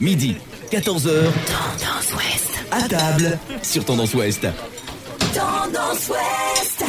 [0.00, 0.36] Midi,
[0.70, 1.24] 14h.
[1.48, 2.64] Tendance Ouest.
[2.70, 4.46] À table sur Tendance Ouest.
[5.34, 6.84] Tendance Ouest.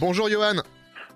[0.00, 0.54] Bonjour Johan.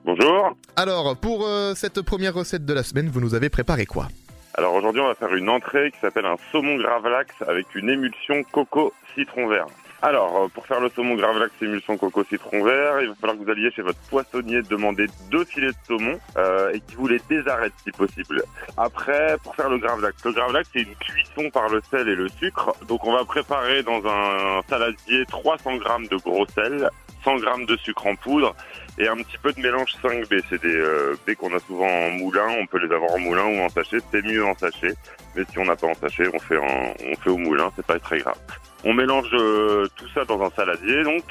[0.04, 0.54] Bonjour.
[0.76, 4.08] Alors, pour euh, cette première recette de la semaine, vous nous avez préparé quoi?
[4.54, 8.42] Alors aujourd'hui, on va faire une entrée qui s'appelle un saumon gravlax avec une émulsion
[8.52, 9.66] coco citron vert.
[10.04, 13.44] Alors, euh, pour faire le saumon gravlax émulsion coco citron vert, il va falloir que
[13.44, 17.20] vous alliez chez votre poissonnier demander deux filets de saumon euh, et qu'il vous les
[17.28, 18.42] désarrête si possible.
[18.76, 22.28] Après, pour faire le gravlax, le gravlax c'est une cuisson par le sel et le
[22.28, 22.74] sucre.
[22.88, 26.90] Donc on va préparer dans un saladier 300 grammes de gros sel,
[27.24, 28.54] 100 grammes de sucre en poudre
[28.98, 30.42] et un petit peu de mélange 5B.
[30.48, 32.46] C'est des euh, qu'on a souvent en moulin.
[32.60, 33.98] On peut les avoir en moulin ou en sachet.
[34.10, 34.94] C'est mieux en sachet.
[35.34, 37.70] Mais si on n'a pas en sachet, on fait en, on fait au moulin.
[37.76, 38.38] C'est pas très grave.
[38.84, 41.22] On mélange euh, tout ça dans un saladier, donc,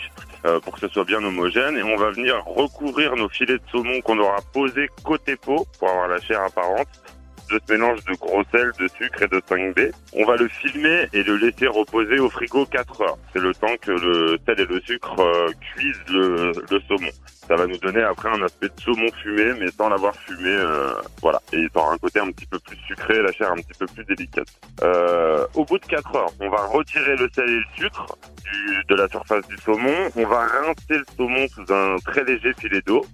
[0.46, 1.78] euh, pour que ce soit bien homogène.
[1.78, 5.90] Et on va venir recouvrir nos filets de saumon qu'on aura posés côté peau pour
[5.90, 6.88] avoir la chair apparente
[7.52, 9.92] de ce mélange de gros sel, de sucre et de 5B.
[10.14, 13.18] On va le filmer et le laisser reposer au frigo 4 heures.
[13.34, 17.12] C'est le temps que le sel et le sucre euh, cuisent le, le, saumon.
[17.48, 20.50] Ça va nous donner après un aspect de saumon fumé, mais sans l'avoir fumé.
[20.50, 21.42] Euh, voilà.
[21.52, 23.86] Et il aura un côté un petit peu plus sucré, la chair un petit peu
[23.88, 24.48] plus délicate.
[24.84, 28.06] Euh, au bout de 4 heures, on va retirer le sel et le sucre
[28.44, 30.10] du, de la surface du saumon.
[30.16, 33.06] On va rincer le saumon sous un très léger filet d'eau.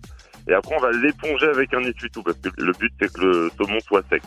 [0.47, 3.51] Et après, on va l'éponger avec un essuie-tout parce que le but, c'est que le
[3.57, 4.23] saumon soit sec.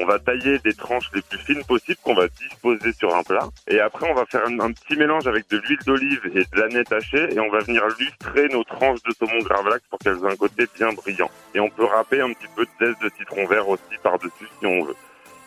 [0.00, 3.48] On va tailler des tranches les plus fines possibles qu'on va disposer sur un plat.
[3.68, 6.92] Et après, on va faire un, petit mélange avec de l'huile d'olive et de l'annette
[6.92, 10.36] hachée et on va venir lustrer nos tranches de saumon gravlax pour qu'elles aient un
[10.36, 11.30] côté bien brillant.
[11.54, 14.66] Et on peut râper un petit peu de zeste de citron vert aussi par-dessus si
[14.66, 14.96] on veut.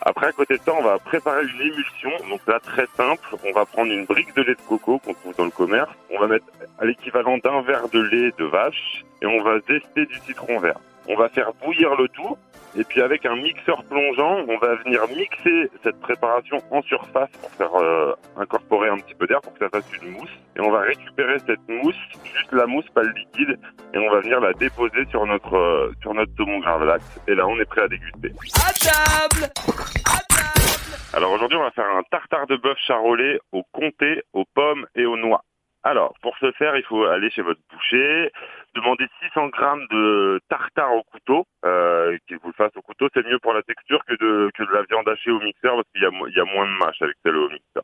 [0.09, 2.11] Après, à côté de ça, on va préparer une émulsion.
[2.29, 3.27] Donc là, très simple.
[3.43, 5.91] On va prendre une brique de lait de coco qu'on trouve dans le commerce.
[6.09, 6.45] On va mettre
[6.79, 10.79] à l'équivalent d'un verre de lait de vache et on va zester du citron vert.
[11.07, 12.37] On va faire bouillir le tout
[12.77, 17.49] et puis avec un mixeur plongeant, on va venir mixer cette préparation en surface pour
[17.51, 20.29] faire euh, incorporer un petit peu d'air pour que ça fasse une mousse.
[20.55, 23.57] Et on va récupérer cette mousse, juste la mousse, pas le liquide,
[23.93, 27.03] et on va venir la déposer sur notre euh, sur notre saumon gravlax.
[27.27, 28.31] Et là, on est prêt à déguster.
[28.55, 29.45] À table.
[30.05, 30.97] À table.
[31.13, 35.07] Alors aujourd'hui, on va faire un tartare de bœuf charolais au comté, aux pommes et
[35.07, 35.41] aux noix.
[35.83, 38.29] Alors, pour ce faire, il faut aller chez votre boucher,
[38.77, 43.09] demander 600 grammes de tartare au couteau, euh, qu'il vous le fasse au couteau.
[43.13, 45.87] C'est mieux pour la texture que de, que de la viande hachée au mixeur parce
[45.91, 47.83] qu'il y a, il y a moins de mâche avec celle au mixeur.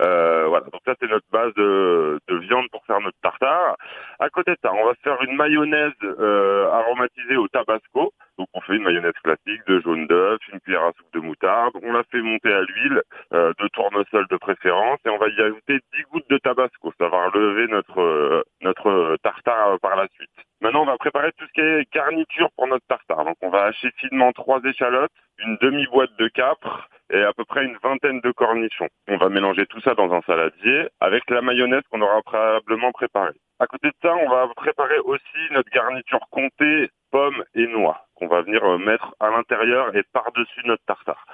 [0.00, 3.76] Euh, voilà, donc ça c'est notre base de, de, viande pour faire notre tartare.
[4.20, 8.12] À côté de ça, on va faire une mayonnaise euh, aromatisée au tabasco.
[8.38, 11.74] Donc on fait une mayonnaise classique de jaune d'œuf, une cuillère à soupe de moutarde.
[11.82, 13.02] On la fait monter à l'huile,
[13.32, 16.92] euh, de tournesol de préférence, et on va y ajouter 10 gouttes de tabasco.
[16.98, 20.30] Ça va relever notre euh, notre tartare par la suite.
[20.60, 23.24] Maintenant, on va préparer tout ce qui est garniture pour notre tartare.
[23.24, 27.64] Donc on va hacher finement trois échalotes, une demi-boîte de capres et à peu près
[27.64, 28.88] une vingtaine de cornichons.
[29.08, 33.36] On va mélanger tout ça dans un saladier avec la mayonnaise qu'on aura préalablement préparée.
[33.60, 38.28] À côté de ça, on va préparer aussi notre garniture comté pommes et noix qu'on
[38.28, 41.24] va venir mettre à l'intérieur et par-dessus notre tartare.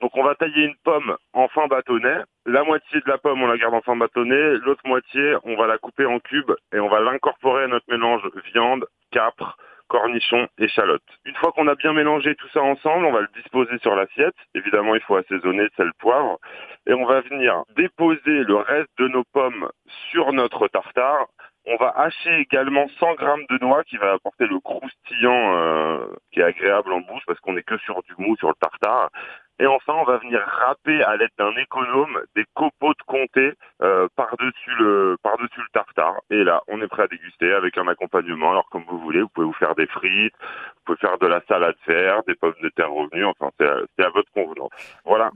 [0.00, 2.22] Donc on va tailler une pomme en fin bâtonnet.
[2.44, 4.58] La moitié de la pomme, on la garde en fin bâtonnet.
[4.58, 8.22] L'autre moitié, on va la couper en cubes et on va l'incorporer à notre mélange
[8.52, 9.56] viande, capre,
[9.88, 11.02] cornichons, échalotes.
[11.24, 14.34] Une fois qu'on a bien mélangé tout ça ensemble, on va le disposer sur l'assiette.
[14.54, 16.38] Évidemment, il faut assaisonner sel, poivre.
[16.86, 19.68] Et on va venir déposer le reste de nos pommes
[20.10, 21.26] sur notre tartare.
[21.68, 26.38] On va hacher également 100 grammes de noix qui va apporter le croustillant euh, qui
[26.38, 29.10] est agréable en bouche parce qu'on n'est que sur du mou sur le tartare.
[29.58, 34.06] Et enfin, on va venir râper à l'aide d'un économe des copeaux de comté euh,
[34.14, 36.16] par-dessus le par-dessus le tartare.
[36.30, 38.50] Et là, on est prêt à déguster avec un accompagnement.
[38.50, 41.40] Alors comme vous voulez, vous pouvez vous faire des frites, vous pouvez faire de la
[41.48, 43.24] salade verte, des pommes de terre revenues.
[43.24, 44.70] Enfin, c'est à votre convenance.
[45.04, 45.30] Voilà.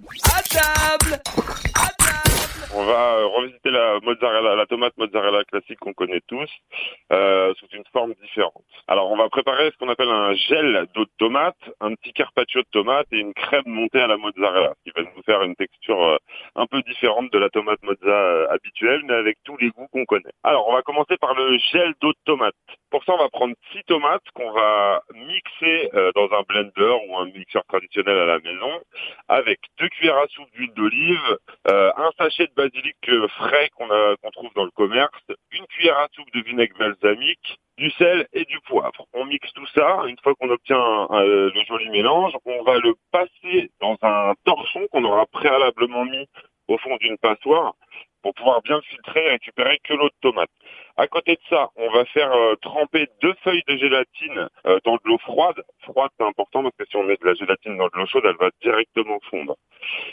[0.56, 0.96] À.
[1.86, 1.99] À.
[2.80, 6.48] On va euh, revisiter la mozzarella, la tomate mozzarella classique qu'on connaît tous,
[7.12, 8.64] euh, sous une forme différente.
[8.88, 12.62] Alors, on va préparer ce qu'on appelle un gel d'eau de tomate, un petit carpaccio
[12.62, 16.02] de tomate et une crème montée à la mozzarella, qui va nous faire une texture
[16.02, 16.16] euh,
[16.56, 20.32] un peu différente de la tomate mozza habituelle, mais avec tous les goûts qu'on connaît.
[20.42, 22.54] Alors, on va commencer par le gel d'eau de tomate.
[22.90, 25.39] Pour ça, on va prendre six tomates qu'on va mixer
[25.94, 28.80] euh, dans un blender ou un mixeur traditionnel à la maison,
[29.28, 31.38] avec deux cuillères à soupe d'huile d'olive,
[31.68, 32.96] euh, un sachet de basilic
[33.28, 35.10] frais qu'on qu'on trouve dans le commerce,
[35.52, 39.06] une cuillère à soupe de vinaigre balsamique, du sel et du poivre.
[39.14, 40.02] On mixe tout ça.
[40.06, 44.86] Une fois qu'on obtient euh, le joli mélange, on va le passer dans un torchon
[44.92, 46.26] qu'on aura préalablement mis
[46.68, 47.74] au fond d'une passoire
[48.22, 50.50] pour pouvoir bien filtrer et récupérer que l'eau de tomate.
[50.96, 54.96] À côté de ça, on va faire euh, tremper deux feuilles de gélatine euh, dans
[54.96, 55.62] de l'eau froide.
[55.80, 58.24] Froide, c'est important parce que si on met de la gélatine dans de l'eau chaude,
[58.26, 59.56] elle va directement fondre.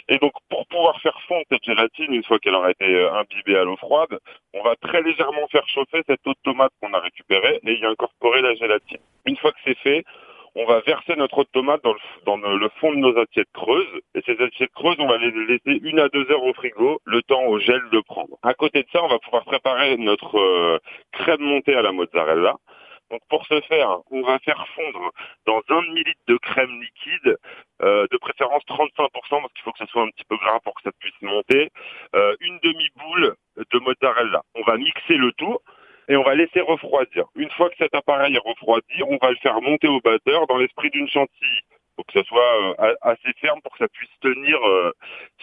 [0.08, 3.58] Et donc, pour pouvoir faire fondre cette gélatine une fois qu'elle aura été euh, imbibée
[3.58, 4.18] à l'eau froide,
[4.54, 7.86] on va très légèrement faire chauffer cette eau de tomate qu'on a récupérée et y
[7.86, 9.00] incorporer la gélatine.
[9.26, 10.06] Une fois que c'est fait,
[10.58, 14.02] on va verser notre tomate dans le, fond de nos assiettes creuses.
[14.16, 17.22] Et ces assiettes creuses, on va les laisser une à deux heures au frigo, le
[17.22, 18.38] temps au gel de prendre.
[18.42, 20.80] À côté de ça, on va pouvoir préparer notre euh,
[21.12, 22.56] crème montée à la mozzarella.
[23.12, 25.12] Donc pour ce faire, on va faire fondre
[25.46, 27.38] dans un demi-litre de crème liquide,
[27.84, 30.74] euh, de préférence 35%, parce qu'il faut que ça soit un petit peu gras pour
[30.74, 31.70] que ça puisse monter,
[32.16, 34.42] euh, une demi-boule de mozzarella.
[34.56, 35.60] On va mixer le tout
[36.08, 37.26] et on va laisser refroidir.
[37.36, 40.58] Une fois que cet appareil est refroidi, on va le faire monter au batteur dans
[40.58, 41.60] l'esprit d'une chantilly.
[41.96, 44.92] Faut que ça soit euh, assez ferme pour que ça puisse tenir euh,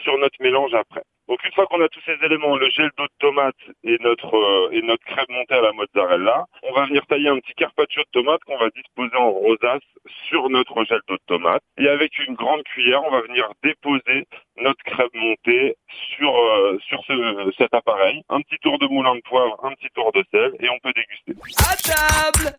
[0.02, 1.02] sur notre mélange après.
[1.28, 4.36] Donc une fois qu'on a tous ces éléments, le gel d'eau de tomate et notre
[4.36, 8.02] euh, et notre crème montée à la mozzarella, on va venir tailler un petit carpaccio
[8.02, 9.82] de tomate qu'on va disposer en rosace
[10.28, 11.62] sur notre gel d'eau de tomate.
[11.78, 14.26] Et avec une grande cuillère, on va venir déposer
[14.58, 15.76] notre crème montée
[16.14, 18.22] sur euh, sur ce, cet appareil.
[18.28, 20.92] Un petit tour de moulin de poivre, un petit tour de sel et on peut
[20.92, 21.32] déguster.
[21.58, 22.54] À table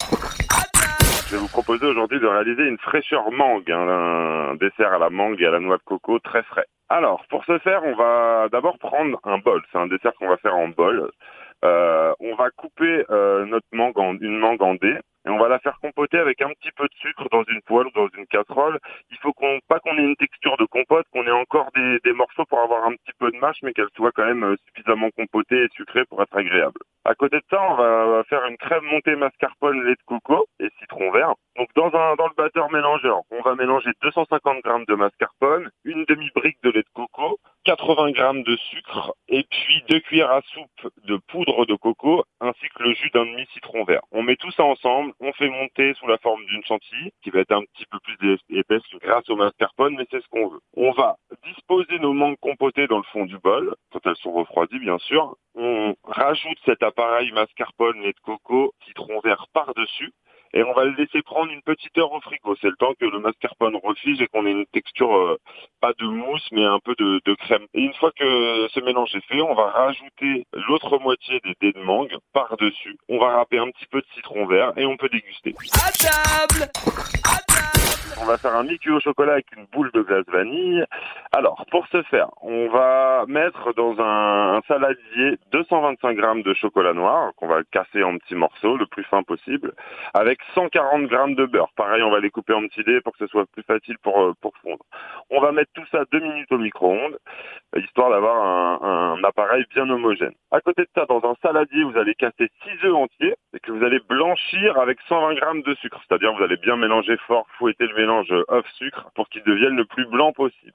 [0.49, 4.93] À table Je vais vous proposer aujourd'hui de réaliser une fraîcheur mangue, hein, un dessert
[4.93, 6.65] à la mangue et à la noix de coco très frais.
[6.89, 9.61] Alors, pour ce faire, on va d'abord prendre un bol.
[9.71, 11.11] C'est un dessert qu'on va faire en bol.
[11.63, 15.47] Euh, on va couper euh, notre mangue en une mangue en dés et on va
[15.47, 18.27] la faire compoter avec un petit peu de sucre dans une poêle ou dans une
[18.27, 18.79] casserole.
[19.09, 22.45] Il faut qu'on pas qu'on ait une texture de compote, qu'on ait encore des, morceaux
[22.45, 25.63] pour avoir un petit peu de mâche, mais qu'elle soit quand même euh, suffisamment compotée
[25.63, 26.79] et sucrée pour être agréable.
[27.03, 30.69] À côté de ça, on va faire une crème montée mascarpone, lait de coco et
[30.79, 31.33] citron vert.
[31.57, 36.05] Donc dans un dans le batteur mélangeur, on va mélanger 250 grammes de mascarpone, une
[36.05, 40.41] demi brique de lait de coco, 80 grammes de sucre et puis deux cuillères à
[40.53, 44.01] soupe de poudre de coco ainsi que le jus d'un demi citron vert.
[44.11, 47.39] On met tout ça ensemble, on fait monter sous la forme d'une chantilly qui va
[47.39, 50.59] être un petit peu plus épaisse grâce au mascarpone, mais c'est ce qu'on veut.
[50.77, 54.79] On va disposer nos mangues compotées dans le fond du bol quand elles sont refroidies
[54.79, 55.35] bien sûr.
[55.55, 60.13] On rajoute cet appareil mascarpone lait de coco citron vert par-dessus
[60.55, 62.55] et on va le laisser prendre une petite heure au frigo.
[62.61, 65.37] C'est le temps que le mascarpone refige et qu'on ait une texture euh,
[65.81, 67.65] pas de mousse mais un peu de, crème.
[67.73, 71.73] Et une fois que ce mélange est fait, on va rajouter l'autre moitié des dés
[71.73, 72.97] de mangue par-dessus.
[73.09, 75.53] On va râper un petit peu de citron vert et on peut déguster.
[75.85, 76.71] À table
[78.25, 80.83] on va faire un liquide au chocolat avec une boule de glace vanille.
[81.31, 87.33] Alors, pour ce faire, on va mettre dans un, saladier 225 grammes de chocolat noir
[87.35, 89.73] qu'on va casser en petits morceaux, le plus fin possible,
[90.15, 91.69] avec 140 grammes de beurre.
[91.75, 94.19] Pareil, on va les couper en petits dés pour que ce soit plus facile pour,
[94.19, 94.83] euh, pour fondre.
[95.29, 97.19] On va mettre tout ça deux minutes au micro-ondes,
[97.77, 100.33] histoire d'avoir un, un appareil bien homogène.
[100.49, 103.71] À côté de ça, dans un saladier, vous allez casser 6 œufs entiers et que
[103.71, 106.01] vous allez blanchir avec 120 grammes de sucre.
[106.07, 108.14] C'est-à-dire, vous allez bien mélanger fort, fouetter le mélange
[108.51, 110.73] œuf-sucre pour qu'il devienne le plus blanc possible.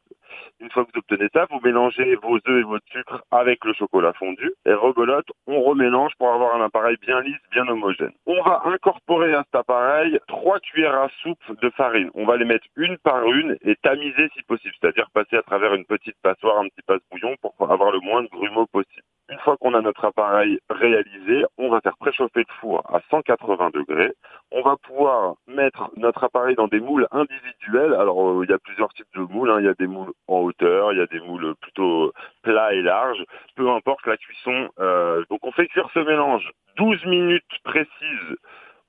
[0.60, 3.72] Une fois que vous obtenez ça, vous mélangez vos œufs et votre sucre avec le
[3.72, 8.12] chocolat fondu et rebelote, on remélange pour avoir un appareil bien lisse, bien homogène.
[8.26, 12.10] On va incorporer à cet appareil trois cuillères à soupe de farine.
[12.14, 15.74] On va les mettre une par une et tamiser si possible, c'est-à-dire passer à travers
[15.74, 19.02] une petite passoire, un petit passe-bouillon pour avoir le moins de grumeaux possible.
[19.40, 23.70] Une fois qu'on a notre appareil réalisé, on va faire préchauffer le four à 180
[23.72, 24.12] degrés.
[24.52, 27.94] On va pouvoir mettre notre appareil dans des moules individuels.
[27.94, 29.50] Alors, euh, il y a plusieurs types de moules.
[29.50, 29.60] Hein.
[29.60, 32.82] Il y a des moules en hauteur, il y a des moules plutôt plats et
[32.82, 33.24] larges.
[33.56, 34.68] Peu importe la cuisson.
[34.78, 38.36] Euh, donc, on fait cuire ce mélange 12 minutes précises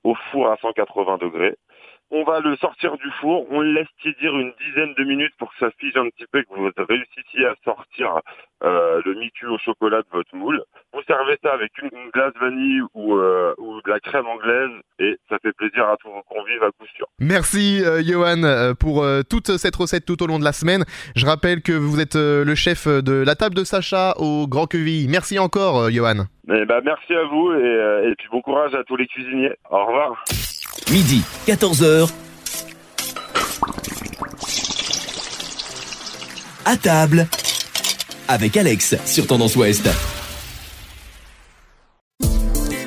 [0.04, 1.56] au four à 180 degrés
[2.12, 5.50] on va le sortir du four, on le laisse tiédir une dizaine de minutes pour
[5.50, 8.20] que ça fige un petit peu et que vous réussissiez à sortir
[8.62, 10.62] euh, le micu au chocolat de votre moule.
[10.92, 15.16] Vous servez ça avec une, glace vanille ou, euh, ou de la crème anglaise et
[15.30, 17.06] ça fait plaisir à tous vos convives à coup sûr.
[17.18, 20.84] Merci euh, Johan euh, pour euh, toute cette recette tout au long de la semaine.
[21.16, 24.66] Je rappelle que vous êtes euh, le chef de la table de Sacha au Grand
[24.66, 25.08] Queville.
[25.08, 26.26] Merci encore Johan.
[26.52, 29.54] Eh ben, merci à vous et, et puis bon courage à tous les cuisiniers.
[29.70, 30.22] Au revoir.
[30.90, 32.08] Midi, 14h.
[36.64, 37.26] À table.
[38.28, 39.88] Avec Alex sur Tendance Ouest.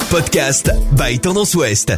[0.10, 1.94] Podcast by Tendance Ouest.